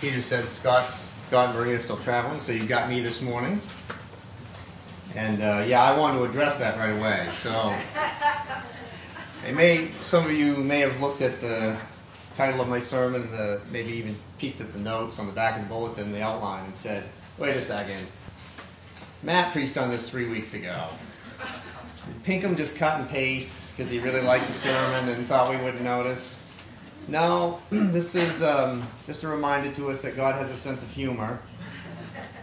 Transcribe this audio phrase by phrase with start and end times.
[0.00, 3.60] Peter said Scott's Scott and Maria are still traveling, so you got me this morning.
[5.14, 7.28] And uh, yeah, I wanted to address that right away.
[7.32, 7.74] So,
[9.46, 11.76] it may some of you may have looked at the
[12.34, 15.62] title of my sermon, the, maybe even peeked at the notes on the back of
[15.62, 17.04] the bulletin, the outline, and said,
[17.36, 18.06] "Wait a second,
[19.24, 20.88] Matt preached on this three weeks ago.
[22.22, 25.82] Pinkham just cut and paste because he really liked the sermon and thought we wouldn't
[25.82, 26.37] notice."
[27.08, 30.90] No, this is um, just a reminder to us that God has a sense of
[30.90, 31.40] humor.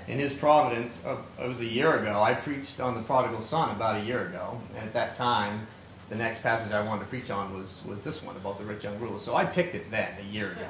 [0.08, 2.20] In His providence, uh, it was a year ago.
[2.22, 5.68] I preached on the prodigal son about a year ago, and at that time,
[6.10, 8.84] the next passage I wanted to preach on was, was this one about the rich
[8.84, 9.20] young ruler.
[9.20, 10.68] So I picked it then, a year ago.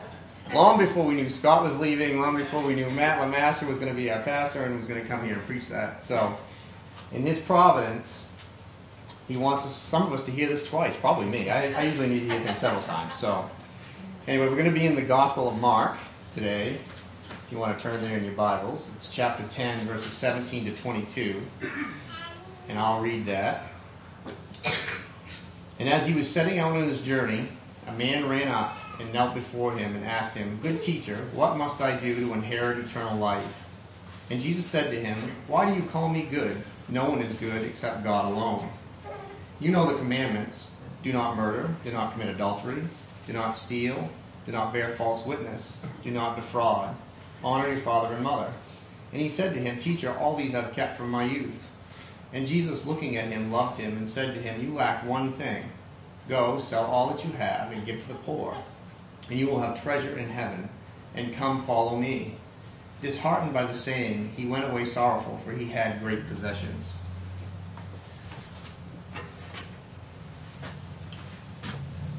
[0.53, 3.91] Long before we knew Scott was leaving, long before we knew Matt Lamaster was going
[3.91, 6.03] to be our pastor and was going to come here and preach that.
[6.03, 6.37] So,
[7.13, 8.21] in His providence,
[9.27, 11.49] He wants us, some of us to hear this twice, probably me.
[11.49, 13.15] I, I usually need to hear things several times.
[13.15, 13.49] So,
[14.27, 15.99] Anyway, we're going to be in the Gospel of Mark
[16.33, 16.79] today.
[17.45, 20.71] If you want to turn there in your Bibles, it's chapter 10, verses 17 to
[20.71, 21.39] 22.
[22.67, 23.65] And I'll read that.
[25.77, 27.49] And as he was setting out on his journey,
[27.85, 31.79] a man ran up and knelt before him and asked him, Good teacher, what must
[31.79, 33.63] I do to inherit eternal life?
[34.31, 36.63] And Jesus said to him, Why do you call me good?
[36.89, 38.69] No one is good except God alone.
[39.59, 40.65] You know the commandments
[41.03, 42.81] do not murder, do not commit adultery
[43.25, 44.09] do not steal.
[44.45, 45.73] Do not bear false witness.
[46.03, 46.95] Do not defraud.
[47.43, 48.53] Honor your father and mother.
[49.11, 51.65] And he said to him, Teacher, all these I've kept from my youth.
[52.33, 55.65] And Jesus, looking at him, loved him and said to him, You lack one thing.
[56.27, 58.57] Go, sell all that you have and give to the poor,
[59.29, 60.69] and you will have treasure in heaven.
[61.13, 62.35] And come, follow me.
[63.01, 66.93] Disheartened by the saying, he went away sorrowful, for he had great possessions.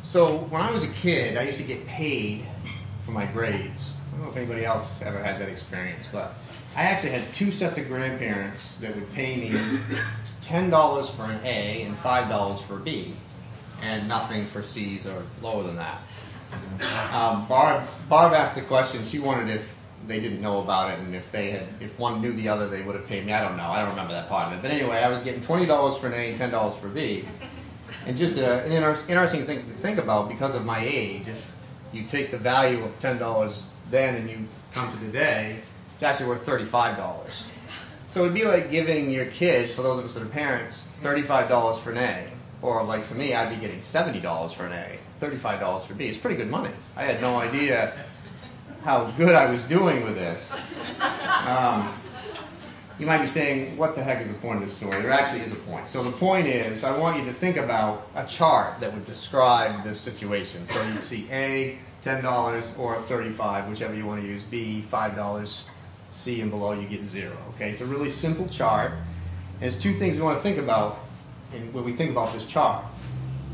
[0.06, 2.46] So when I was a kid, I used to get paid
[3.04, 3.90] for my grades.
[3.90, 6.34] I don't know if anybody else ever had that experience, but
[6.76, 9.58] I actually had two sets of grandparents that would pay me
[10.42, 13.16] $10 for an A and $5 for a B,
[13.82, 16.00] and nothing for C's or lower than that.
[17.12, 19.74] Um, Barb, Barb asked the question, she wondered if
[20.06, 22.82] they didn't know about it and if they had, if one knew the other, they
[22.82, 23.32] would have paid me.
[23.32, 23.64] I don't know.
[23.64, 24.62] I don't remember that part of it.
[24.62, 27.24] But anyway, I was getting $20 for an A and $10 for B.
[28.06, 31.50] And just a, an inter- interesting thing to think about because of my age, if
[31.92, 35.58] you take the value of $10 then and you come to today,
[35.94, 37.32] it's actually worth $35.
[38.10, 41.80] So it'd be like giving your kids, for those of us that are parents, $35
[41.80, 42.28] for an A.
[42.62, 46.06] Or like for me, I'd be getting $70 for an A, $35 for B.
[46.06, 46.70] It's pretty good money.
[46.96, 47.92] I had no idea
[48.82, 50.52] how good I was doing with this.
[51.46, 51.92] Um,
[52.98, 55.02] you might be saying, what the heck is the point of this story?
[55.02, 55.86] There actually is a point.
[55.86, 59.84] So the point is, I want you to think about a chart that would describe
[59.84, 60.66] this situation.
[60.68, 65.68] So you see A, $10 or 35 whichever you want to use, B, $5,
[66.10, 67.36] C, and below you get zero.
[67.54, 68.92] Okay, it's a really simple chart.
[68.92, 70.98] And there's two things we want to think about
[71.72, 72.84] when we think about this chart.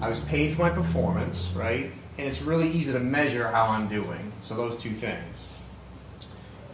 [0.01, 1.91] I was paid for my performance, right?
[2.19, 4.33] And it's really easy to measure how I'm doing.
[4.41, 5.45] So those two things.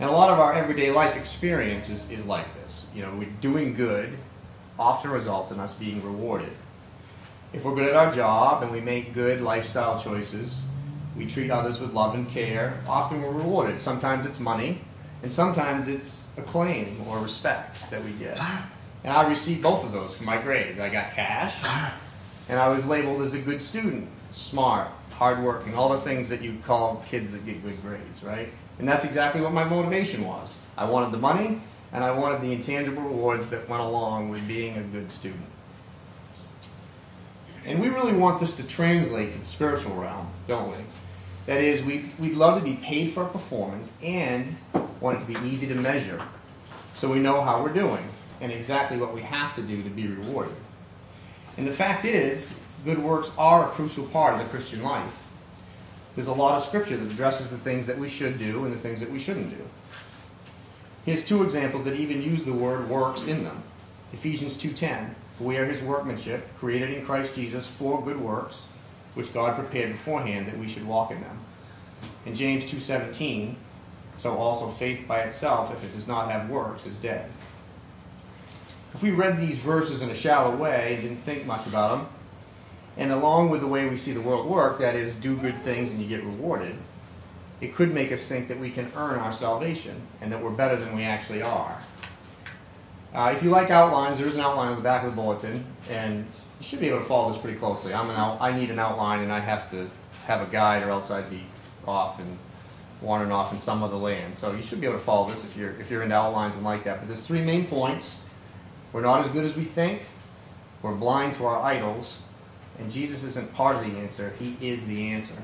[0.01, 2.87] And a lot of our everyday life experience is, is like this.
[2.95, 4.17] You know, doing good
[4.79, 6.53] often results in us being rewarded.
[7.53, 10.57] If we're good at our job and we make good lifestyle choices,
[11.17, 13.81] we treat others with love and care, often we're rewarded.
[13.81, 14.81] Sometimes it's money,
[15.23, 18.39] and sometimes it's acclaim or respect that we get.
[19.03, 20.79] And I received both of those for my grades.
[20.79, 21.57] I got cash,
[22.49, 26.59] and I was labeled as a good student, smart, hardworking, all the things that you
[26.63, 28.51] call kids that get good grades, right?
[28.79, 30.55] And that's exactly what my motivation was.
[30.77, 31.61] I wanted the money,
[31.93, 35.47] and I wanted the intangible rewards that went along with being a good student.
[37.65, 40.77] And we really want this to translate to the spiritual realm, don't we?
[41.47, 44.57] That is, we, we'd love to be paid for our performance and
[45.01, 46.23] want it to be easy to measure
[46.95, 48.07] so we know how we're doing
[48.41, 50.55] and exactly what we have to do to be rewarded.
[51.57, 52.53] And the fact is,
[52.85, 55.13] good works are a crucial part of the Christian life.
[56.19, 58.77] There's a lot of scripture that addresses the things that we should do and the
[58.77, 59.65] things that we shouldn't do.
[61.07, 63.63] Here's two examples that even use the word works in them.
[64.13, 68.63] Ephesians 2:10, "For we are his workmanship, created in Christ Jesus for good works,
[69.15, 71.39] which God prepared beforehand that we should walk in them."
[72.27, 73.55] In James 2:17,
[74.19, 77.31] "So also faith by itself, if it does not have works, is dead."
[78.93, 82.07] If we read these verses in a shallow way and didn't think much about them,
[82.99, 85.93] and along with the way we see the world work, that is, do good things
[85.93, 86.77] and you get rewarded,
[87.61, 90.77] it could make us think that we can earn our salvation and that we're better
[90.77, 91.81] than we actually are.
[93.15, 95.65] Uh, if you like outlines, there is an outline on the back of the bulletin,
[95.89, 96.27] and
[96.61, 97.95] you should be able to follow this pretty closely.
[97.95, 99.91] I'm an out, I need an outline, and I have to
[100.27, 101.43] have a guide, or else I'd be
[101.87, 102.37] off and
[103.01, 104.37] wandering off in some other land.
[104.37, 106.65] So you should be able to follow this if you're if you're into outlines and
[106.65, 106.99] like that.
[106.99, 108.17] But there's three main points.
[108.93, 110.03] We're not as good as we think.
[110.83, 112.19] We're blind to our idols,
[112.79, 114.33] and Jesus isn't part of the answer.
[114.39, 115.35] He is the answer.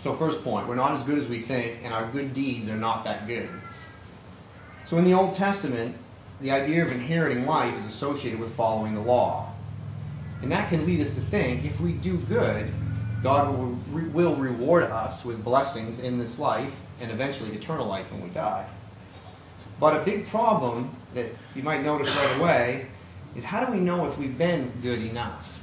[0.00, 2.76] So first point, we're not as good as we think, and our good deeds are
[2.76, 3.48] not that good.
[4.86, 5.96] So in the Old Testament,
[6.40, 9.52] the idea of inheriting life is associated with following the law.
[10.42, 12.70] And that can lead us to think if we do good,
[13.22, 13.78] God will,
[14.12, 18.68] will reward us with blessings in this life and eventually eternal life when we die.
[19.80, 22.86] But a big problem that you might notice right away
[23.34, 25.55] is how do we know if we've been good enough?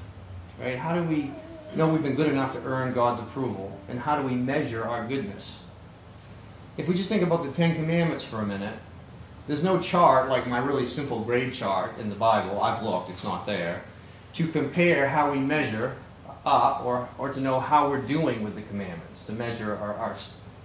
[0.64, 0.78] Right?
[0.78, 1.30] How do we
[1.76, 3.78] know we've been good enough to earn God's approval?
[3.90, 5.62] And how do we measure our goodness?
[6.78, 8.80] If we just think about the Ten Commandments for a minute,
[9.46, 12.62] there's no chart like my really simple grade chart in the Bible.
[12.62, 13.84] I've looked, it's not there.
[14.36, 15.98] To compare how we measure
[16.46, 20.16] up or, or to know how we're doing with the commandments, to measure our, our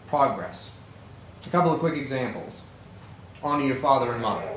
[0.06, 0.70] progress.
[1.44, 2.60] A couple of quick examples.
[3.42, 4.48] Honor your father and mother.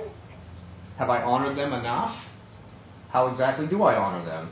[0.97, 2.29] Have I honored them enough?
[3.09, 4.49] How exactly do I honor them?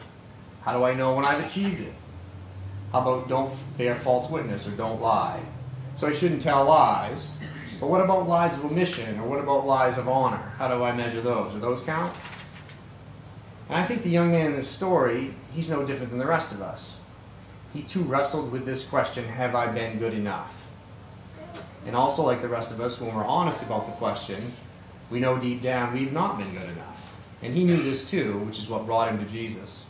[0.61, 1.93] How do I know when I've achieved it?
[2.91, 5.41] How about don't bear false witness or don't lie?
[5.95, 7.29] So I shouldn't tell lies.
[7.79, 10.53] But what about lies of omission or what about lies of honor?
[10.57, 11.53] How do I measure those?
[11.53, 12.13] Do those count?
[13.69, 16.51] And I think the young man in this story, he's no different than the rest
[16.51, 16.95] of us.
[17.73, 20.55] He too wrestled with this question Have I been good enough?
[21.85, 24.41] And also, like the rest of us, when we're honest about the question,
[25.09, 27.15] we know deep down we've not been good enough.
[27.41, 29.85] And he knew this too, which is what brought him to Jesus.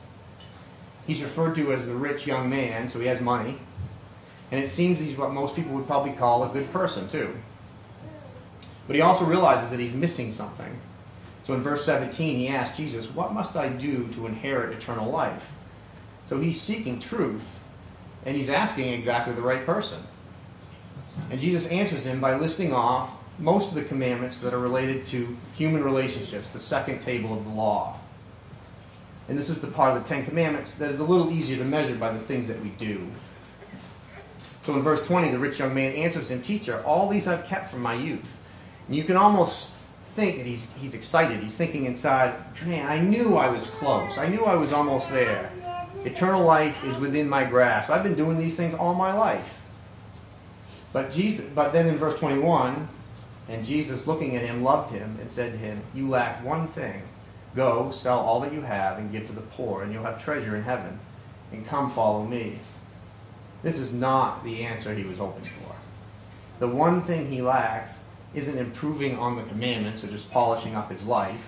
[1.09, 3.57] He's referred to as the rich young man, so he has money.
[4.51, 7.35] And it seems he's what most people would probably call a good person, too.
[8.85, 10.79] But he also realizes that he's missing something.
[11.45, 15.51] So in verse 17, he asks Jesus, What must I do to inherit eternal life?
[16.27, 17.57] So he's seeking truth,
[18.23, 20.03] and he's asking exactly the right person.
[21.31, 25.35] And Jesus answers him by listing off most of the commandments that are related to
[25.56, 27.97] human relationships, the second table of the law.
[29.30, 31.64] And this is the part of the Ten Commandments that is a little easier to
[31.64, 33.08] measure by the things that we do.
[34.64, 37.70] So in verse 20, the rich young man answers him, Teacher, all these I've kept
[37.70, 38.40] from my youth.
[38.88, 39.70] And you can almost
[40.16, 41.42] think that he's, he's excited.
[41.42, 42.34] He's thinking inside,
[42.66, 44.18] man, I knew I was close.
[44.18, 45.52] I knew I was almost there.
[46.06, 47.92] Eternal life is within my grasp.
[47.92, 49.60] I've been doing these things all my life.
[50.92, 52.88] But Jesus, but then in verse 21,
[53.48, 57.04] and Jesus, looking at him, loved him and said to him, You lack one thing.
[57.56, 60.56] Go, sell all that you have and give to the poor, and you'll have treasure
[60.56, 61.00] in heaven.
[61.51, 62.60] And come follow me.
[63.63, 65.75] This is not the answer he was hoping for.
[66.60, 68.00] The one thing he lacks
[68.34, 71.42] isn't improving on the commandments or just polishing up his life.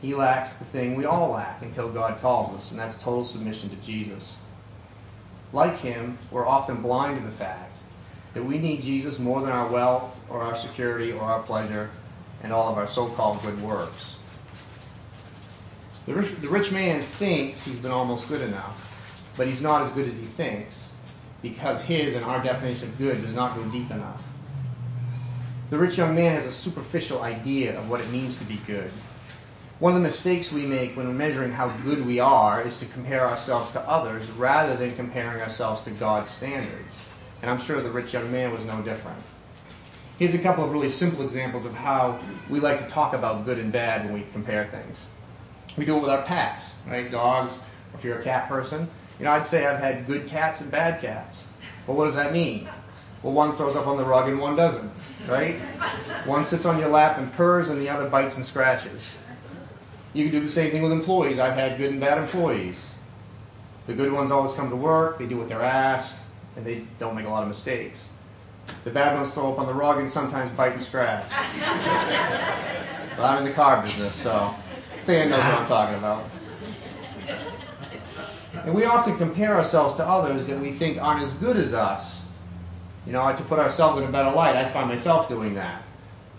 [0.00, 3.70] He lacks the thing we all lack until God calls us, and that's total submission
[3.70, 4.36] to Jesus.
[5.52, 7.78] Like him, we're often blind to the fact
[8.34, 11.90] that we need Jesus more than our wealth or our security or our pleasure
[12.42, 14.13] and all of our so called good works.
[16.06, 19.90] The rich, the rich man thinks he's been almost good enough, but he's not as
[19.90, 20.86] good as he thinks
[21.40, 24.22] because his and our definition of good does not go deep enough.
[25.70, 28.90] The rich young man has a superficial idea of what it means to be good.
[29.78, 33.26] One of the mistakes we make when measuring how good we are is to compare
[33.26, 36.94] ourselves to others rather than comparing ourselves to God's standards.
[37.42, 39.18] And I'm sure the rich young man was no different.
[40.18, 43.58] Here's a couple of really simple examples of how we like to talk about good
[43.58, 45.00] and bad when we compare things.
[45.76, 47.10] We do it with our pets, right?
[47.10, 47.58] Dogs,
[47.94, 48.88] if you're a cat person.
[49.18, 51.44] You know, I'd say I've had good cats and bad cats.
[51.86, 52.68] Well, what does that mean?
[53.22, 54.90] Well, one throws up on the rug and one doesn't
[55.28, 55.60] right?
[56.26, 59.08] One sits on your lap and purrs, and the other bites and scratches.
[60.12, 61.38] You can do the same thing with employees.
[61.38, 62.86] I've had good and bad employees.
[63.86, 66.22] The good ones always come to work, they do what they're asked,
[66.56, 68.08] and they don't make a lot of mistakes.
[68.84, 71.28] The bad ones throw up on the rug and sometimes bite and scratch.
[73.16, 74.54] but I'm in the car business, so
[75.06, 76.24] Than knows what I'm talking about.
[78.64, 82.22] And we often compare ourselves to others that we think aren't as good as us
[83.06, 85.82] you know, to put ourselves in a better light, I find myself doing that.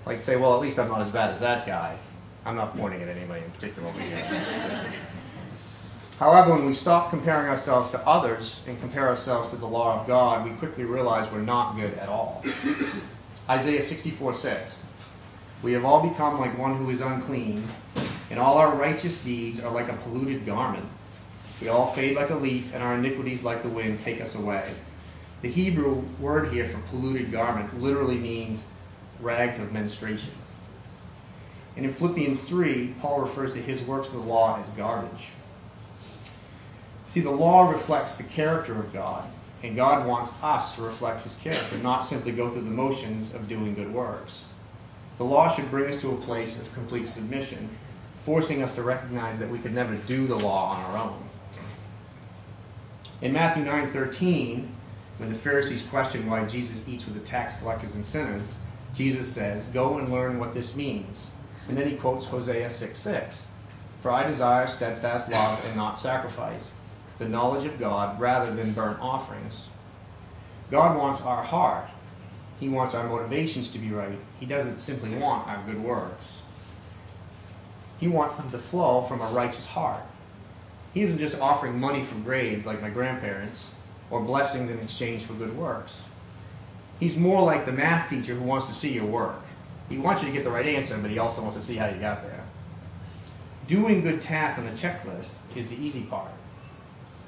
[0.06, 1.98] Like say, well, at least I'm not as bad as that guy.
[2.46, 4.92] I'm not pointing at anybody in particular over here.
[6.20, 10.08] However, when we stop comparing ourselves to others and compare ourselves to the law of
[10.08, 12.44] God, we quickly realize we're not good at all.
[13.50, 14.78] Isaiah 64 6.
[15.66, 17.68] We have all become like one who is unclean,
[18.30, 20.86] and all our righteous deeds are like a polluted garment.
[21.60, 24.72] We all fade like a leaf, and our iniquities, like the wind, take us away.
[25.42, 28.64] The Hebrew word here for polluted garment literally means
[29.20, 30.34] rags of menstruation.
[31.76, 35.30] And in Philippians 3, Paul refers to his works of the law as garbage.
[37.08, 39.28] See, the law reflects the character of God,
[39.64, 43.50] And God wants us to reflect his character, not simply go through the motions of
[43.50, 44.44] doing good works.
[45.18, 47.70] The law should bring us to a place of complete submission,
[48.26, 51.30] forcing us to recognize that we could never do the law on our own.
[53.22, 54.72] In Matthew 9:13,
[55.18, 58.56] when the Pharisees question why Jesus eats with the tax collectors and sinners,
[58.94, 61.28] Jesus says, "Go and learn what this means."
[61.68, 63.46] And then he quotes Hosea 6:6,
[64.02, 66.72] "For I desire steadfast love and not sacrifice,
[67.18, 69.68] the knowledge of God rather than burnt offerings."
[70.70, 71.86] God wants our heart.
[72.60, 74.18] He wants our motivations to be right.
[74.40, 76.38] He doesn't simply want our good works.
[78.00, 80.04] He wants them to flow from a righteous heart.
[80.94, 83.70] He isn't just offering money for grades like my grandparents
[84.10, 86.04] or blessings in exchange for good works.
[87.00, 89.42] He's more like the math teacher who wants to see your work.
[89.90, 91.88] He wants you to get the right answer, but he also wants to see how
[91.88, 92.44] you got there.
[93.68, 96.32] Doing good tasks on a checklist is the easy part.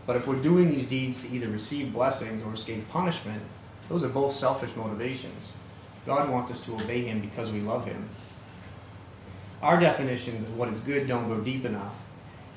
[0.06, 3.42] But if we're doing these deeds to either receive blessings or escape punishment,
[3.90, 5.52] those are both selfish motivations.
[6.06, 8.08] God wants us to obey Him because we love Him.
[9.62, 11.96] Our definitions of what is good don't go deep enough.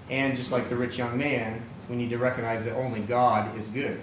[0.08, 3.66] And just like the rich young man, we need to recognize that only God is
[3.66, 4.00] good.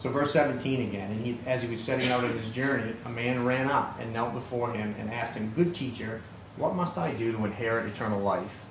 [0.00, 3.10] So, verse 17 again, and he, as he was setting out on his journey, a
[3.10, 6.22] man ran up and knelt before him and asked him, Good teacher,
[6.56, 8.64] what must I do to inherit eternal life?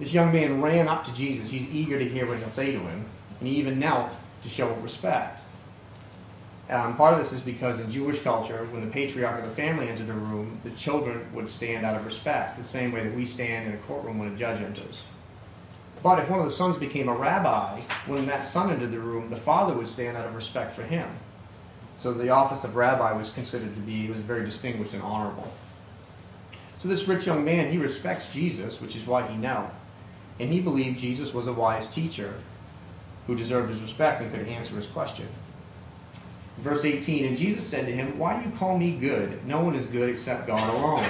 [0.00, 1.50] This young man ran up to Jesus.
[1.50, 3.04] He's eager to hear what he'll say to him,
[3.38, 4.10] and he even knelt
[4.42, 5.40] to show respect.
[6.70, 9.88] Um, part of this is because in Jewish culture, when the patriarch of the family
[9.88, 13.26] entered a room, the children would stand out of respect, the same way that we
[13.26, 15.00] stand in a courtroom when a judge enters.
[16.00, 19.30] But if one of the sons became a rabbi, when that son entered the room,
[19.30, 21.08] the father would stand out of respect for him.
[21.98, 25.52] So the office of rabbi was considered to be was very distinguished and honorable.
[26.78, 29.70] So this rich young man, he respects Jesus, which is why he knelt.
[30.38, 32.34] And he believed Jesus was a wise teacher
[33.26, 35.28] who deserved his respect and could answer his question.
[36.60, 39.44] Verse 18 And Jesus said to him, Why do you call me good?
[39.46, 41.06] No one is good except God alone.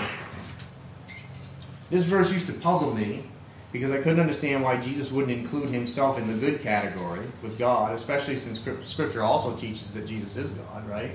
[1.91, 3.25] This verse used to puzzle me
[3.73, 7.95] because I couldn't understand why Jesus wouldn't include himself in the good category with God,
[7.95, 11.13] especially since Scripture also teaches that Jesus is God, right?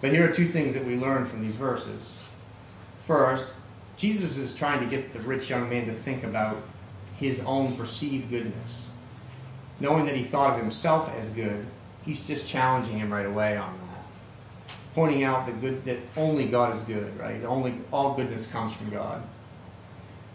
[0.00, 2.14] But here are two things that we learn from these verses.
[3.06, 3.52] First,
[3.96, 6.62] Jesus is trying to get the rich young man to think about
[7.16, 8.88] his own perceived goodness.
[9.80, 11.66] Knowing that he thought of himself as good,
[12.06, 14.74] he's just challenging him right away on that.
[14.94, 17.44] Pointing out that good that only God is good, right?
[17.44, 19.22] Only all goodness comes from God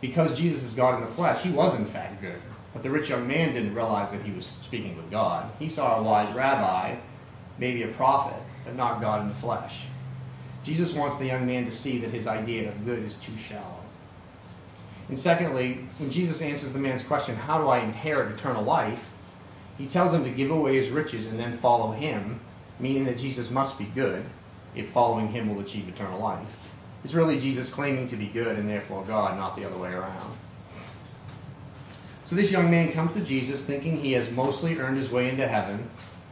[0.02, 2.42] because Jesus is God in the flesh, he was in fact good.
[2.74, 5.52] But the rich young man didn't realize that he was speaking with God.
[5.60, 6.96] He saw a wise rabbi,
[7.60, 9.84] maybe a prophet, but not God in the flesh.
[10.64, 13.80] Jesus wants the young man to see that his idea of good is too shallow.
[15.10, 19.11] And secondly, when Jesus answers the man's question, How do I inherit eternal life?
[19.82, 22.40] He tells him to give away his riches and then follow him,
[22.80, 24.24] meaning that Jesus must be good
[24.76, 26.48] if following him will achieve eternal life.
[27.04, 30.38] It's really Jesus claiming to be good and therefore God, not the other way around.
[32.28, 35.48] So this young man comes to Jesus thinking he has mostly earned his way into
[35.48, 35.90] heaven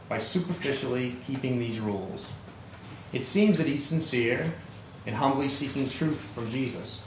[0.08, 2.28] by superficially keeping these rules.
[3.12, 4.52] It seems that he's sincere
[5.06, 7.00] and humbly seeking truth from Jesus.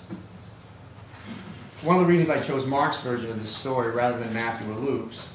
[1.83, 4.75] One of the reasons I chose Mark's version of this story rather than Matthew or
[4.75, 5.25] Luke's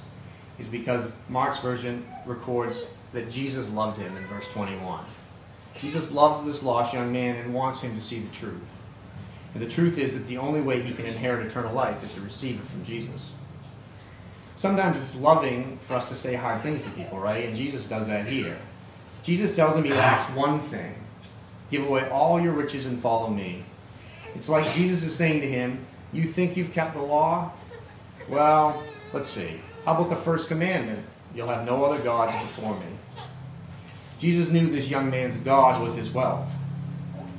[0.59, 5.05] is because Mark's version records that Jesus loved him in verse 21.
[5.79, 8.69] Jesus loves this lost young man and wants him to see the truth.
[9.55, 12.21] And the truth is that the only way he can inherit eternal life is to
[12.21, 13.31] receive it from Jesus.
[14.57, 17.47] Sometimes it's loving for us to say hard things to people, right?
[17.47, 18.59] And Jesus does that here.
[19.23, 20.95] Jesus tells him he lacks one thing
[21.71, 23.63] give away all your riches and follow me.
[24.35, 27.53] It's like Jesus is saying to him, You think you've kept the law?
[28.29, 29.61] Well, let's see.
[29.85, 31.05] How about the first commandment?
[31.35, 32.87] You'll have no other gods before me.
[34.19, 36.53] Jesus knew this young man's God was his wealth,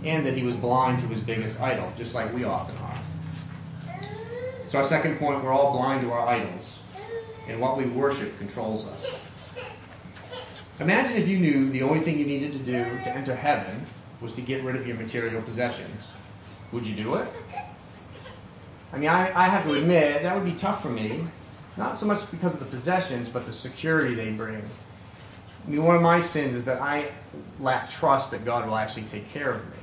[0.03, 2.97] and that he was blind to his biggest idol, just like we often are.
[4.67, 6.77] So, our second point we're all blind to our idols,
[7.47, 9.19] and what we worship controls us.
[10.79, 13.85] Imagine if you knew the only thing you needed to do to enter heaven
[14.21, 16.07] was to get rid of your material possessions.
[16.71, 17.27] Would you do it?
[18.93, 21.25] I mean, I, I have to admit, that would be tough for me.
[21.79, 24.61] Not so much because of the possessions, but the security they bring.
[25.65, 27.09] I mean, one of my sins is that I
[27.61, 29.77] lack trust that God will actually take care of me.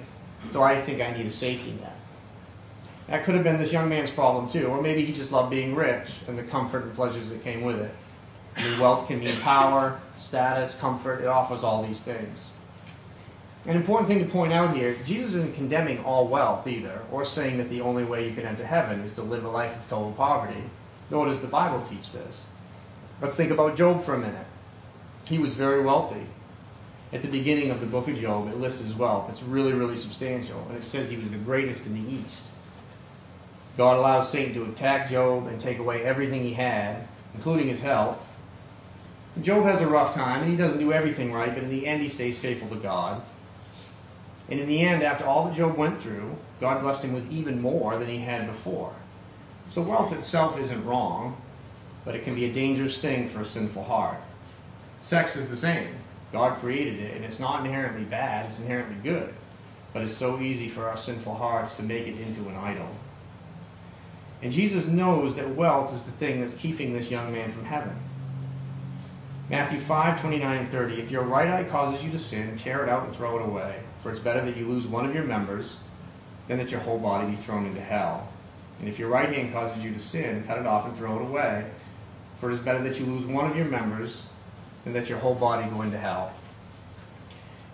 [0.51, 1.97] So I think I need a safety net.
[3.09, 5.75] That could have been this young man's problem too, or maybe he just loved being
[5.75, 7.95] rich and the comfort and pleasures that came with it.
[8.59, 11.23] I mean, wealth can mean power, status, comfort.
[11.23, 12.49] It offers all these things.
[13.65, 17.57] An important thing to point out here Jesus isn't condemning all wealth either, or saying
[17.57, 20.13] that the only way you can enter heaven is to live a life of total
[20.13, 20.63] poverty.
[21.11, 22.47] Nor does the Bible teach this.
[23.21, 24.47] Let's think about Job for a minute.
[25.27, 26.27] He was very wealthy.
[27.13, 29.31] At the beginning of the book of Job, it lists his wealth.
[29.31, 30.61] It's really, really substantial.
[30.69, 32.49] And it says he was the greatest in the East.
[33.77, 38.29] God allows Satan to attack Job and take away everything he had, including his health.
[39.43, 42.03] Job has a rough time, and he doesn't do everything right, but in the end,
[42.03, 43.23] he stays faithful to God.
[44.49, 47.61] And in the end, after all that Job went through, God blessed him with even
[47.61, 48.95] more than he had before.
[49.69, 51.37] So wealth itself isn't wrong,
[52.05, 54.19] but it can be a dangerous thing for a sinful heart.
[55.01, 55.89] Sex is the same.
[56.33, 59.33] God created it, and it's not inherently bad, it's inherently good.
[59.93, 62.89] But it's so easy for our sinful hearts to make it into an idol.
[64.43, 67.97] And Jesus knows that wealth is the thing that's keeping this young man from heaven.
[69.49, 71.01] Matthew 5, 29 and 30.
[71.01, 73.81] If your right eye causes you to sin, tear it out and throw it away.
[74.03, 75.77] For it's better that you lose one of your members
[76.49, 78.29] than that your whole body be thrown into hell.
[78.81, 81.23] And if your right hand causes you to sin, cut it off and throw it
[81.23, 81.67] away.
[82.41, 84.23] For it is better that you lose one of your members
[84.85, 86.33] than that your whole body go into hell.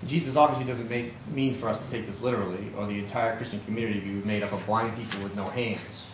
[0.06, 3.60] Jesus obviously doesn't make, mean for us to take this literally, or the entire Christian
[3.64, 6.06] community would be made up of blind people with no hands.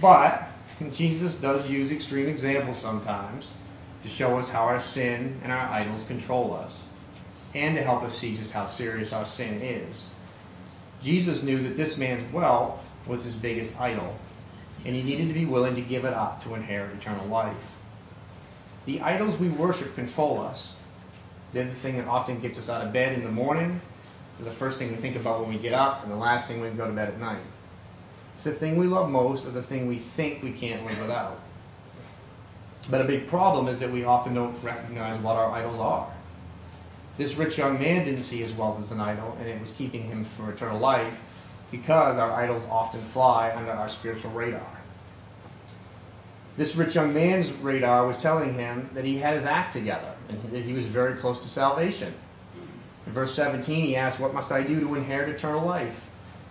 [0.00, 0.48] But
[0.90, 3.52] Jesus does use extreme examples sometimes
[4.02, 6.82] to show us how our sin and our idols control us,
[7.54, 10.08] and to help us see just how serious our sin is.
[11.00, 14.16] Jesus knew that this man's wealth was his biggest idol,
[14.86, 17.56] and he needed to be willing to give it up to inherit eternal life.
[18.86, 20.74] The idols we worship control us.
[21.52, 23.80] They're the thing that often gets us out of bed in the morning,
[24.38, 26.70] the first thing we think about when we get up, and the last thing when
[26.70, 27.42] we go to bed at night.
[28.34, 31.38] It's the thing we love most, or the thing we think we can't live without.
[32.88, 36.10] But a big problem is that we often don't recognize what our idols are.
[37.18, 40.04] This rich young man didn't see his wealth as an idol, and it was keeping
[40.04, 41.20] him from eternal life
[41.70, 44.80] because our idols often fly under our spiritual radar.
[46.56, 50.52] This rich young man's radar was telling him that he had his act together and
[50.52, 52.12] that he was very close to salvation.
[53.06, 55.98] In verse 17, he asks, What must I do to inherit eternal life?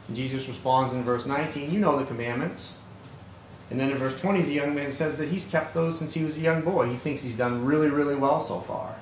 [0.08, 2.74] And Jesus responds in verse 19, You know the commandments.
[3.70, 6.24] And then in verse 20, the young man says that he's kept those since he
[6.24, 6.88] was a young boy.
[6.88, 8.96] He thinks he's done really, really well so far.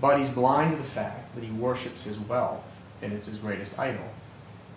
[0.00, 2.64] But he's blind to the fact that he worships his wealth,
[3.00, 4.04] and it's his greatest idol.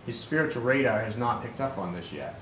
[0.05, 2.39] His spiritual radar has not picked up on this yet.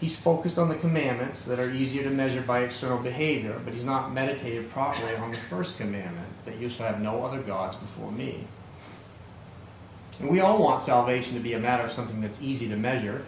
[0.00, 3.84] He's focused on the commandments that are easier to measure by external behavior, but he's
[3.84, 8.10] not meditated properly on the first commandment that you shall have no other gods before
[8.10, 8.46] me.
[10.20, 13.24] And we all want salvation to be a matter of something that's easy to measure.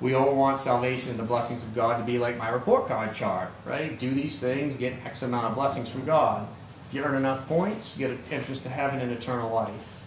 [0.00, 3.14] We all want salvation and the blessings of God to be like my report card
[3.14, 3.98] chart, right?
[3.98, 6.48] Do these things, get X amount of blessings from God.
[6.88, 10.01] If you earn enough points, you get entrance to heaven and eternal life.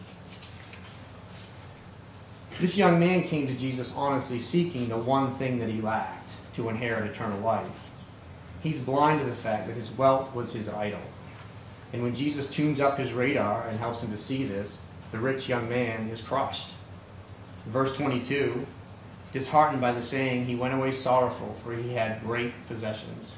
[2.57, 6.69] This young man came to Jesus honestly seeking the one thing that he lacked to
[6.69, 7.67] inherit eternal life.
[8.61, 11.01] He's blind to the fact that his wealth was his idol.
[11.91, 14.79] And when Jesus tunes up his radar and helps him to see this,
[15.11, 16.69] the rich young man is crushed.
[17.65, 18.65] Verse 22
[19.33, 23.33] Disheartened by the saying, he went away sorrowful, for he had great possessions.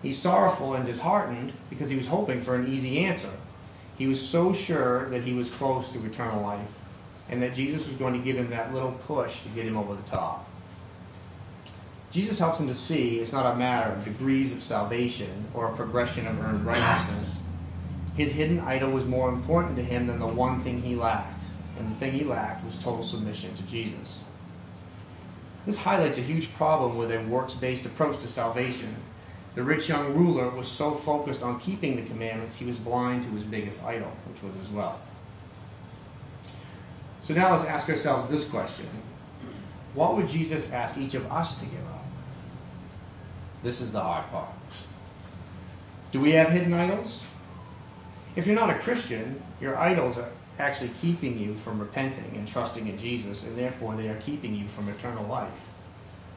[0.00, 3.32] He's sorrowful and disheartened because he was hoping for an easy answer.
[3.98, 6.77] He was so sure that he was close to eternal life
[7.30, 9.94] and that Jesus was going to give him that little push to get him over
[9.94, 10.48] the top.
[12.10, 15.76] Jesus helps him to see it's not a matter of degrees of salvation or a
[15.76, 17.38] progression of earned righteousness.
[18.16, 21.44] His hidden idol was more important to him than the one thing he lacked,
[21.78, 24.20] and the thing he lacked was total submission to Jesus.
[25.66, 28.96] This highlights a huge problem with a works based approach to salvation.
[29.54, 33.28] The rich young ruler was so focused on keeping the commandments, he was blind to
[33.30, 35.07] his biggest idol, which was his wealth.
[37.28, 38.86] So now let's ask ourselves this question
[39.92, 42.06] What would Jesus ask each of us to give up?
[43.62, 44.48] This is the hard part.
[46.10, 47.22] Do we have hidden idols?
[48.34, 52.88] If you're not a Christian, your idols are actually keeping you from repenting and trusting
[52.88, 55.52] in Jesus, and therefore they are keeping you from eternal life.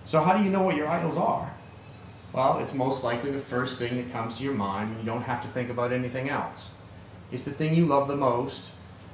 [0.06, 1.54] So, how do you know what your idols are?
[2.34, 5.22] Well, it's most likely the first thing that comes to your mind, and you don't
[5.22, 6.66] have to think about anything else.
[7.32, 8.72] It's the thing you love the most,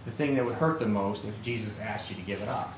[0.08, 2.74] the thing that would hurt the most if Jesus asked you to give it up.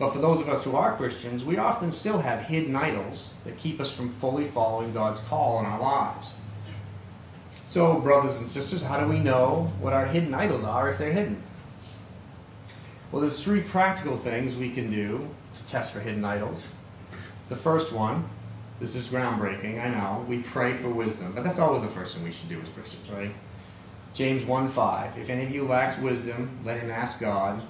[0.00, 3.56] But for those of us who are Christians, we often still have hidden idols that
[3.56, 6.34] keep us from fully following God's call in our lives.
[7.66, 11.12] So, brothers and sisters, how do we know what our hidden idols are if they're
[11.12, 11.40] hidden?
[13.12, 16.66] Well, there's three practical things we can do to test for hidden idols.
[17.48, 18.28] The first one,
[18.80, 21.30] this is groundbreaking, I know, we pray for wisdom.
[21.32, 23.30] But that's always the first thing we should do as Christians, right?
[24.14, 25.18] James 1 5.
[25.18, 27.62] If any of you lacks wisdom, let him ask God,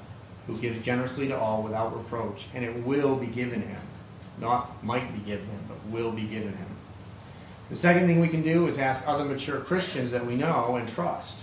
[0.46, 3.80] who gives generously to all without reproach, and it will be given him.
[4.38, 6.66] Not might be given him, but will be given him.
[7.68, 10.88] The second thing we can do is ask other mature Christians that we know and
[10.88, 11.36] trust.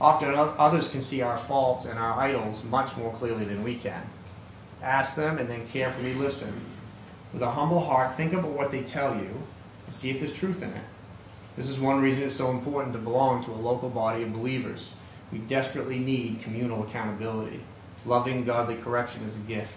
[0.00, 4.02] Often others can see our faults and our idols much more clearly than we can.
[4.82, 6.52] Ask them and then carefully listen.
[7.32, 9.30] With a humble heart, think about what they tell you
[9.86, 10.84] and see if there's truth in it.
[11.58, 14.92] This is one reason it's so important to belong to a local body of believers.
[15.32, 17.64] We desperately need communal accountability.
[18.06, 19.74] Loving godly correction is a gift.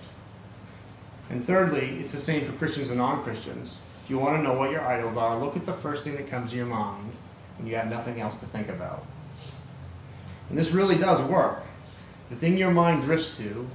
[1.32, 3.78] And thirdly, it's the same for Christians and non Christians.
[4.04, 6.28] If you want to know what your idols are, look at the first thing that
[6.28, 7.14] comes to your mind
[7.58, 9.04] when you have nothing else to think about.
[10.50, 11.64] And this really does work.
[12.30, 13.68] The thing your mind drifts to,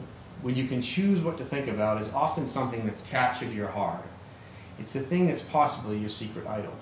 [0.43, 4.05] when you can choose what to think about, is often something that's captured your heart.
[4.79, 6.75] It's the thing that's possibly your secret idol.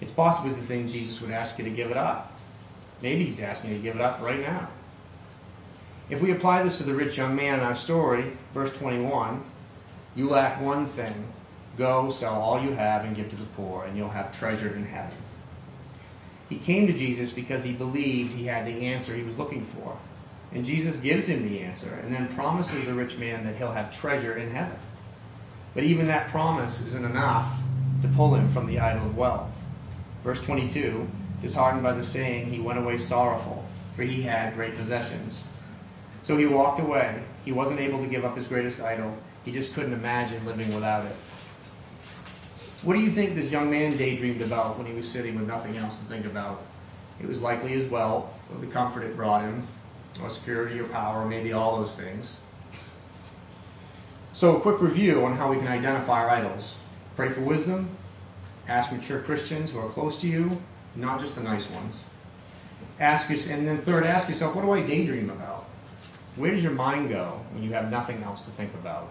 [0.00, 2.32] It's possibly the thing Jesus would ask you to give it up.
[3.02, 4.68] Maybe he's asking you to give it up right now.
[6.10, 9.42] If we apply this to the rich young man in our story, verse 21,
[10.16, 11.32] you lack one thing.
[11.76, 14.84] Go, sell all you have, and give to the poor, and you'll have treasure in
[14.84, 15.16] heaven.
[16.48, 19.98] He came to Jesus because he believed he had the answer he was looking for.
[20.52, 23.96] And Jesus gives him the answer and then promises the rich man that he'll have
[23.96, 24.78] treasure in heaven.
[25.74, 27.52] But even that promise isn't enough
[28.02, 29.64] to pull him from the idol of wealth.
[30.28, 31.08] Verse 22
[31.40, 33.64] Disheartened by the saying, he went away sorrowful,
[33.96, 35.40] for he had great possessions.
[36.22, 37.22] So he walked away.
[37.46, 39.16] He wasn't able to give up his greatest idol.
[39.46, 41.16] He just couldn't imagine living without it.
[42.82, 45.78] What do you think this young man daydreamed about when he was sitting with nothing
[45.78, 46.60] else to think about?
[47.22, 49.66] It was likely his wealth, or the comfort it brought him,
[50.22, 52.36] or security or power, maybe all those things.
[54.34, 56.74] So, a quick review on how we can identify our idols.
[57.16, 57.96] Pray for wisdom,
[58.68, 60.60] ask mature Christians who are close to you,
[60.94, 61.96] not just the nice ones.
[63.00, 65.64] Ask yourself, and then third, ask yourself, what do I daydream about?
[66.36, 69.08] Where does your mind go when you have nothing else to think about?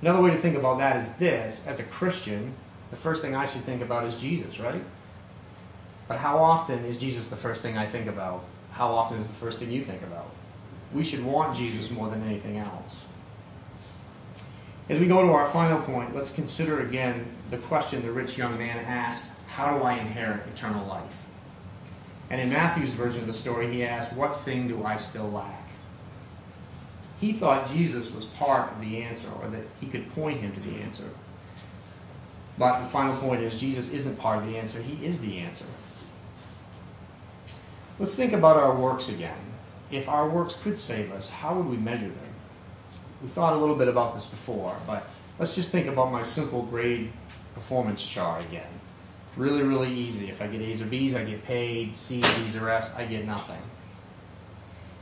[0.00, 2.54] Another way to think about that is this as a Christian,
[2.90, 4.82] the first thing I should think about is Jesus, right?
[6.08, 8.44] But how often is Jesus the first thing I think about?
[8.72, 10.30] How often is the first thing you think about?
[10.92, 12.96] We should want Jesus more than anything else.
[14.88, 18.58] As we go to our final point, let's consider again the question the rich young
[18.58, 21.12] man asked How do I inherit eternal life?
[22.30, 25.68] And in Matthew's version of the story, he asked, What thing do I still lack?
[27.20, 30.60] He thought Jesus was part of the answer, or that he could point him to
[30.60, 31.08] the answer.
[32.58, 35.64] But the final point is Jesus isn't part of the answer, he is the answer.
[37.98, 39.38] Let's think about our works again.
[39.90, 42.33] If our works could save us, how would we measure them?
[43.24, 45.06] We thought a little bit about this before, but
[45.38, 47.10] let's just think about my simple grade
[47.54, 48.68] performance chart again.
[49.34, 50.28] Really, really easy.
[50.28, 51.96] If I get A's or B's, I get paid.
[51.96, 53.62] C's, D's, or F's, I get nothing.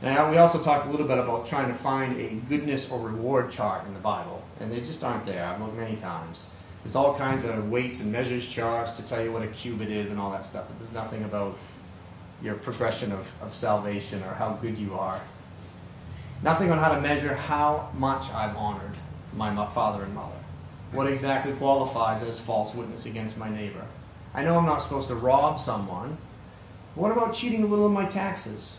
[0.01, 3.51] Now, we also talked a little bit about trying to find a goodness or reward
[3.51, 5.45] chart in the Bible, and they just aren't there.
[5.45, 6.45] I've looked many times.
[6.81, 10.09] There's all kinds of weights and measures charts to tell you what a cubit is
[10.09, 11.57] and all that stuff, but there's nothing about
[12.41, 15.19] your progression of, of salvation or how good you are.
[16.43, 18.97] Nothing on how to measure how much I've honored
[19.33, 20.35] my father and mother.
[20.91, 23.85] What exactly qualifies as false witness against my neighbor?
[24.33, 26.17] I know I'm not supposed to rob someone.
[26.95, 28.75] What about cheating a little in my taxes?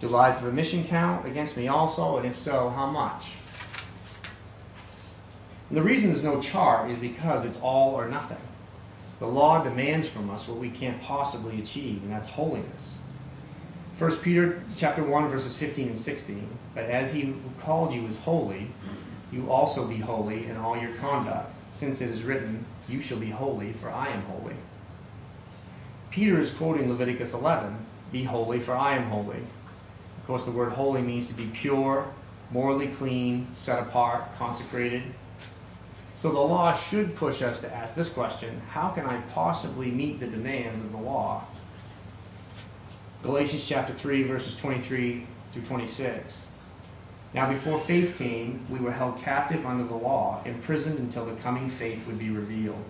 [0.00, 2.16] Do lies of omission count against me also?
[2.16, 3.32] And if so, how much?
[5.68, 8.38] And the reason there's no chart is because it's all or nothing.
[9.18, 12.94] The law demands from us what we can't possibly achieve, and that's holiness.
[14.02, 16.48] 1 Peter chapter 1 verses 15 and 16.
[16.74, 18.66] But as he who called you is holy,
[19.30, 23.30] you also be holy in all your conduct, since it is written, You shall be
[23.30, 24.56] holy, for I am holy.
[26.10, 27.76] Peter is quoting Leviticus 11,
[28.10, 29.36] Be holy, for I am holy.
[29.36, 32.04] Of course, the word holy means to be pure,
[32.50, 35.04] morally clean, set apart, consecrated.
[36.14, 40.18] So the law should push us to ask this question How can I possibly meet
[40.18, 41.44] the demands of the law?
[43.22, 46.38] Galatians chapter 3, verses 23 through 26.
[47.34, 51.70] Now, before faith came, we were held captive under the law, imprisoned until the coming
[51.70, 52.82] faith would be revealed.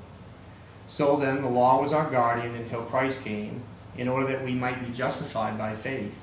[0.88, 3.62] So then, the law was our guardian until Christ came,
[3.98, 6.14] in order that we might be justified by faith.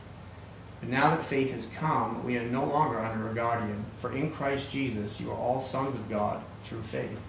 [0.80, 4.32] But now that faith has come, we are no longer under a guardian, for in
[4.32, 7.20] Christ Jesus you are all sons of God through faith.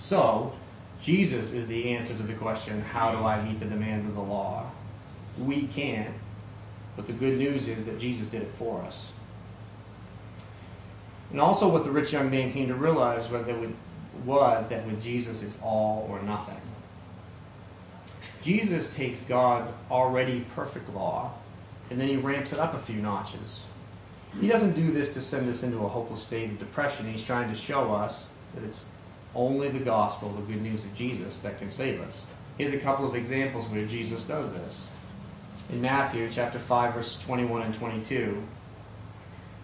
[0.00, 0.54] So,
[1.00, 4.22] Jesus is the answer to the question, How do I meet the demands of the
[4.22, 4.72] law?
[5.38, 6.14] We can't,
[6.96, 9.06] but the good news is that Jesus did it for us.
[11.30, 15.58] And also, what the rich young man came to realize was that with Jesus, it's
[15.62, 16.60] all or nothing.
[18.42, 21.32] Jesus takes God's already perfect law
[21.90, 23.64] and then he ramps it up a few notches.
[24.40, 27.10] He doesn't do this to send us into a hopeless state of depression.
[27.10, 28.84] He's trying to show us that it's
[29.34, 32.24] Only the gospel, the good news of Jesus, that can save us.
[32.56, 34.80] Here's a couple of examples where Jesus does this.
[35.70, 38.42] In Matthew chapter 5, verses 21 and 22,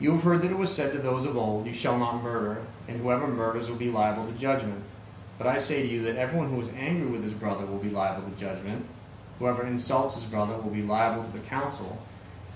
[0.00, 2.62] you have heard that it was said to those of old, You shall not murder,
[2.88, 4.82] and whoever murders will be liable to judgment.
[5.38, 7.88] But I say to you that everyone who is angry with his brother will be
[7.88, 8.84] liable to judgment.
[9.38, 11.98] Whoever insults his brother will be liable to the council,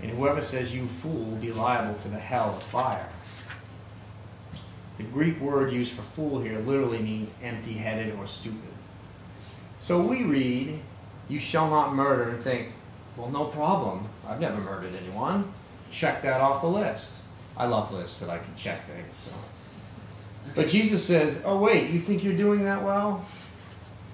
[0.03, 3.09] and whoever says, You fool, will be liable to the hell of fire.
[4.97, 8.61] The Greek word used for fool here literally means empty headed or stupid.
[9.79, 10.81] So we read,
[11.29, 12.73] You shall not murder, and think,
[13.17, 14.09] Well, no problem.
[14.27, 15.53] I've never murdered anyone.
[15.91, 17.13] Check that off the list.
[17.57, 19.15] I love lists that I can check things.
[19.17, 19.31] So.
[20.55, 23.25] But Jesus says, Oh, wait, you think you're doing that well?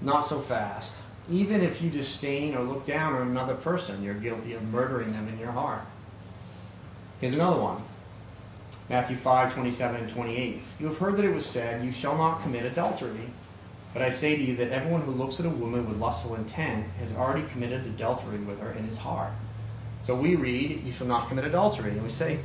[0.01, 0.97] Not so fast.
[1.31, 5.29] Even if you disdain or look down on another person, you're guilty of murdering them
[5.29, 5.83] in your heart.
[7.21, 7.83] Here's another one
[8.88, 10.61] Matthew 5 27 and 28.
[10.81, 13.31] You have heard that it was said, You shall not commit adultery.
[13.93, 16.87] But I say to you that everyone who looks at a woman with lustful intent
[16.99, 19.33] has already committed adultery with her in his heart.
[20.01, 21.91] So we read, You shall not commit adultery.
[21.91, 22.39] And we say,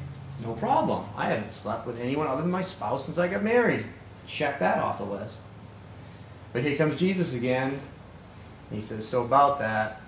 [0.44, 1.06] No problem.
[1.16, 3.86] I haven't slept with anyone other than my spouse since I got married.
[4.28, 5.38] Check that off the list.
[6.52, 7.80] But here comes Jesus again.
[8.72, 10.02] He says, So about that,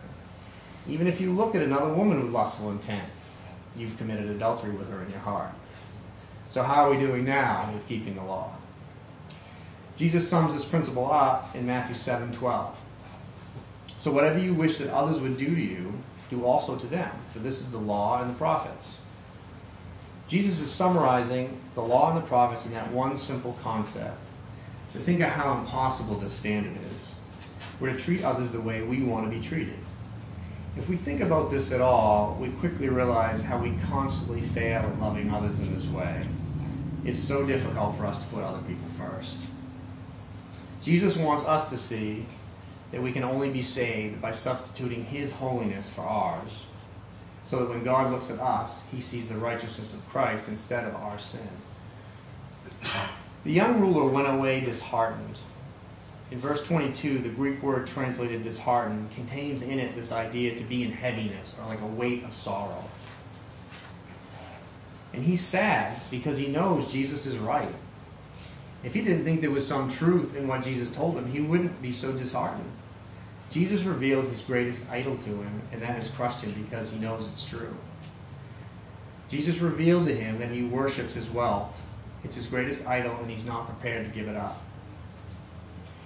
[0.88, 3.08] even if you look at another woman with lustful intent,
[3.78, 5.52] you've committed adultery with her in your heart.
[6.50, 8.52] So, how are we doing now with keeping the law?
[10.00, 12.80] Jesus sums this principle up in Matthew 7 12.
[13.98, 15.94] So, whatever you wish that others would do to you,
[16.30, 18.94] do also to them, for this is the law and the prophets.
[20.30, 24.18] Jesus is summarizing the law and the prophets in that one simple concept.
[24.94, 27.12] To think of how impossible this standard is.
[27.82, 29.78] We're to treat others the way we want to be treated.
[30.78, 35.00] If we think about this at all, we quickly realize how we constantly fail at
[35.02, 36.26] loving others in this way.
[37.04, 39.49] It's so difficult for us to put other people first.
[40.90, 42.26] Jesus wants us to see
[42.92, 46.64] that we can only be saved by substituting His holiness for ours,
[47.46, 50.96] so that when God looks at us, He sees the righteousness of Christ instead of
[50.96, 51.48] our sin.
[53.44, 55.38] The young ruler went away disheartened.
[56.32, 60.82] In verse 22, the Greek word translated disheartened contains in it this idea to be
[60.82, 62.84] in heaviness or like a weight of sorrow.
[65.14, 67.76] And he's sad because he knows Jesus is right.
[68.84, 71.82] If he didn't think there was some truth in what Jesus told him, he wouldn't
[71.82, 72.72] be so disheartened.
[73.52, 77.28] Jesus revealed his greatest idol to him, and that has crushed him because he knows
[77.28, 77.76] it's true.
[79.30, 81.82] Jesus revealed to him that he worships his wealth.
[82.24, 84.62] It's his greatest idol, and he's not prepared to give it up.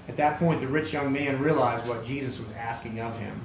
[0.08, 3.42] At that point, the rich young man realized what Jesus was asking of him.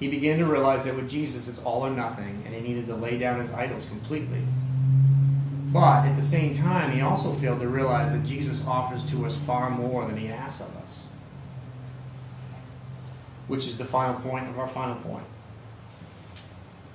[0.00, 2.96] He began to realize that with Jesus, it's all or nothing, and he needed to
[2.96, 4.42] lay down his idols completely.
[5.72, 9.36] But at the same time, he also failed to realize that Jesus offers to us
[9.36, 11.04] far more than he asks of us,
[13.48, 15.24] which is the final point of our final point.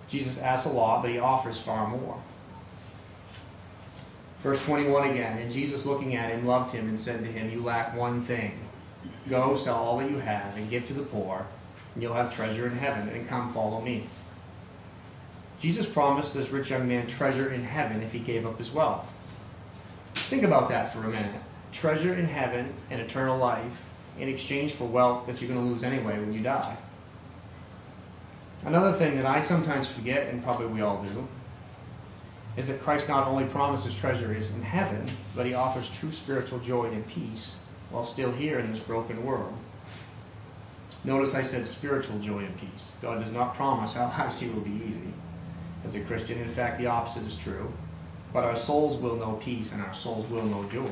[0.08, 2.22] Jesus asks a lot, but he offers far more.
[4.44, 7.63] Verse 21 again, and Jesus looking at him loved him and said to him, You
[7.63, 8.60] lack one thing.
[9.28, 11.48] Go, sell all that you have and give to the poor,
[11.96, 14.08] and you'll have treasure in heaven, and come follow me.
[15.60, 19.08] Jesus promised this rich young man treasure in heaven if he gave up his wealth.
[20.13, 21.41] Think about that for a minute.
[21.72, 23.82] Treasure in heaven and eternal life
[24.20, 26.78] in exchange for wealth that you're going to lose anyway when you die.
[28.65, 31.28] Another thing that I sometimes forget, and probably we all do,
[32.56, 36.60] is that Christ not only promises treasure is in heaven, but he offers true spiritual
[36.60, 37.58] joy and peace
[37.91, 39.54] while still here in this broken world.
[41.04, 42.91] Notice I said spiritual joy and peace.
[43.02, 45.07] God does not promise our lives here will be easy
[45.86, 46.40] as a Christian.
[46.40, 47.72] In fact, the opposite is true.
[48.34, 50.90] But our souls will know peace and our souls will know joy.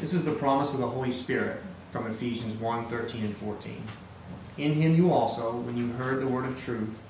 [0.00, 3.82] This is the promise of the Holy Spirit from Ephesians 1 13 and 14.
[4.58, 7.00] In him you also, when you heard the word of truth,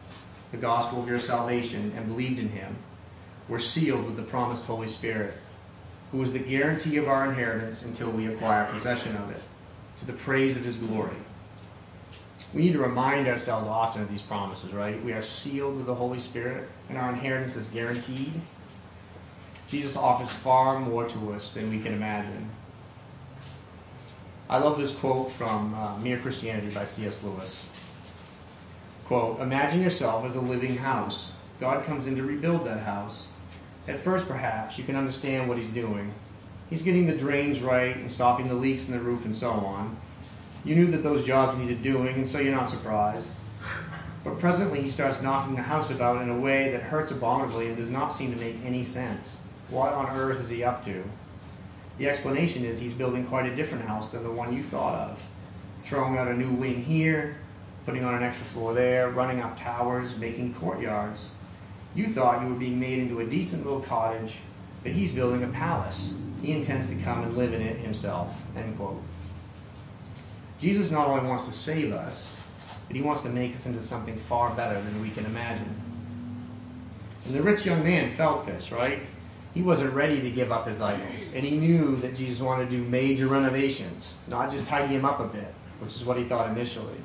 [0.53, 2.77] the gospel of your salvation, and believed in him,
[3.49, 5.35] were sealed with the promised Holy Spirit,
[6.13, 9.43] who is the guarantee of our inheritance until we acquire possession of it,
[9.99, 11.17] to the praise of his glory.
[12.55, 15.03] We need to remind ourselves often of these promises, right?
[15.05, 18.41] We are sealed with the Holy Spirit, and our inheritance is guaranteed.
[19.67, 22.49] Jesus offers far more to us than we can imagine.
[24.49, 27.23] I love this quote from uh, Mere Christianity by C.S.
[27.23, 27.61] Lewis.
[29.05, 31.33] Quote, Imagine yourself as a living house.
[31.61, 33.29] God comes in to rebuild that house.
[33.87, 36.15] At first, perhaps, you can understand what he's doing.
[36.71, 39.99] He's getting the drains right and stopping the leaks in the roof and so on.
[40.69, 43.31] You knew that those jobs needed doing, and so you're not surprised.
[44.23, 47.77] But presently, he starts knocking the house about in a way that hurts abominably and
[47.79, 49.39] does not seem to make any sense.
[49.71, 51.03] What on earth is he up to?
[51.97, 55.27] The explanation is he's building quite a different house than the one you thought of.
[55.85, 57.39] Throwing out a new wing here,
[57.87, 61.31] putting on an extra floor there, running up towers, making courtyards.
[61.95, 64.35] You thought you were being made into a decent little cottage,
[64.83, 66.13] but he's building a palace.
[66.43, 68.35] He intends to come and live in it himself.
[68.55, 69.03] End quote.
[70.59, 72.35] Jesus not only wants to save us,
[72.87, 75.75] but he wants to make us into something far better than we can imagine.
[77.27, 79.01] And the rich young man felt this, right?
[79.55, 81.29] He wasn't ready to give up his idols.
[81.35, 85.21] And he knew that Jesus wanted to do major renovations, not just tidy him up
[85.21, 86.97] a bit, which is what he thought initially.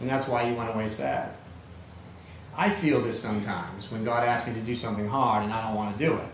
[0.00, 1.34] And that's why he went away sad.
[2.56, 5.74] I feel this sometimes when God asks me to do something hard and I don't
[5.74, 6.28] want to do it.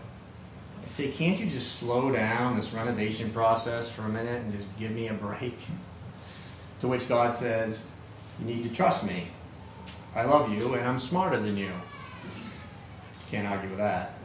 [0.83, 4.67] I say, can't you just slow down this renovation process for a minute and just
[4.77, 5.57] give me a break?
[6.83, 7.81] To which God says,
[8.41, 9.29] You need to trust me.
[10.13, 11.71] I love you and I'm smarter than you.
[13.31, 14.15] Can't argue with that.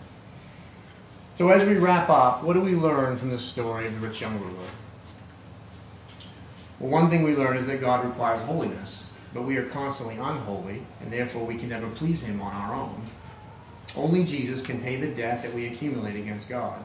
[1.35, 4.21] So, as we wrap up, what do we learn from this story of the rich
[4.21, 4.69] young ruler?
[6.81, 10.83] Well, one thing we learn is that God requires holiness, but we are constantly unholy,
[11.01, 13.07] and therefore we can never please Him on our own.
[13.95, 16.83] Only Jesus can pay the debt that we accumulate against God.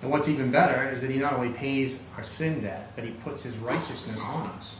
[0.00, 3.10] And what's even better is that He not only pays our sin debt, but He
[3.10, 4.76] puts His righteousness on us.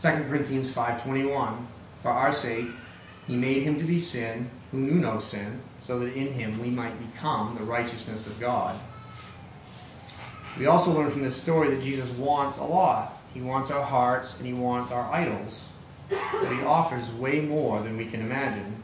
[0.00, 1.58] 2 Corinthians 5.21
[2.02, 2.66] For our sake
[3.26, 6.70] He made Him to be sin who knew no sin, so that in Him we
[6.70, 8.78] might become the righteousness of God.
[10.58, 13.12] We also learn from this story that Jesus wants a lot.
[13.34, 15.68] He wants our hearts and he wants our idols.
[16.08, 18.82] But he offers way more than we can imagine.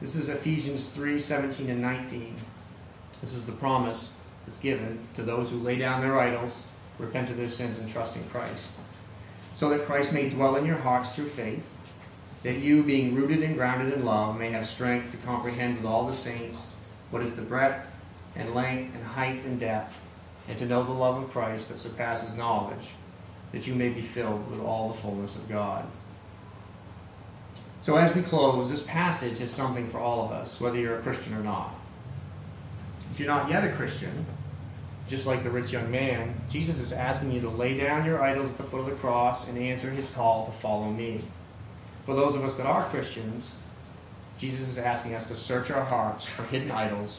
[0.00, 2.34] This is Ephesians 3:17 and 19.
[3.20, 4.08] This is the promise
[4.44, 6.62] that's given to those who lay down their idols,
[6.98, 8.64] repent of their sins, and trust in Christ.
[9.54, 11.64] So that Christ may dwell in your hearts through faith,
[12.42, 16.06] that you, being rooted and grounded in love, may have strength to comprehend with all
[16.06, 16.66] the saints
[17.10, 17.86] what is the breadth
[18.34, 19.94] and length and height and depth,
[20.48, 22.88] and to know the love of Christ that surpasses knowledge
[23.52, 25.86] that you may be filled with all the fullness of God.
[27.82, 31.02] So, as we close, this passage is something for all of us, whether you're a
[31.02, 31.74] Christian or not.
[33.12, 34.24] If you're not yet a Christian,
[35.06, 38.50] just like the rich young man, Jesus is asking you to lay down your idols
[38.50, 41.20] at the foot of the cross and answer his call to follow me.
[42.06, 43.52] For those of us that are Christians,
[44.38, 47.18] Jesus is asking us to search our hearts for hidden idols,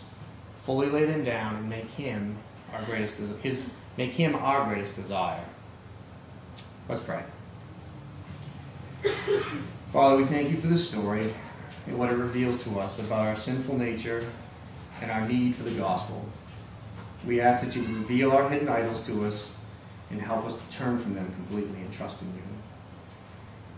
[0.65, 2.37] fully lay them down, and make him
[2.73, 5.43] our greatest his make him our greatest desire.
[6.89, 7.23] Let's pray.
[9.91, 11.31] Father, we thank you for this story
[11.85, 14.25] and what it reveals to us about our sinful nature
[15.01, 16.25] and our need for the gospel.
[17.25, 19.47] We ask that you reveal our hidden idols to us
[20.09, 22.41] and help us to turn from them completely and trust in you.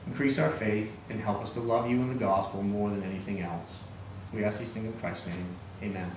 [0.08, 3.42] Increase our faith and help us to love you and the gospel more than anything
[3.42, 3.76] else.
[4.34, 5.56] We ask these things in Christ's name.
[5.82, 6.12] Amen.